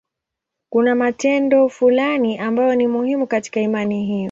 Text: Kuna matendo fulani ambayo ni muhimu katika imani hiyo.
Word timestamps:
Kuna 0.69 0.95
matendo 0.95 1.69
fulani 1.69 2.37
ambayo 2.37 2.75
ni 2.75 2.87
muhimu 2.87 3.27
katika 3.27 3.61
imani 3.61 4.05
hiyo. 4.05 4.19